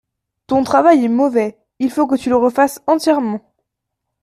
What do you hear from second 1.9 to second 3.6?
faut que tu le refasses entièrement.